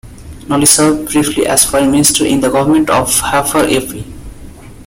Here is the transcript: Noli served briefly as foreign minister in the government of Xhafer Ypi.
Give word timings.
Noli 0.49 0.65
served 0.65 1.11
briefly 1.11 1.45
as 1.45 1.63
foreign 1.63 1.91
minister 1.91 2.25
in 2.25 2.41
the 2.41 2.49
government 2.49 2.89
of 2.89 3.07
Xhafer 3.13 3.69
Ypi. 3.69 4.03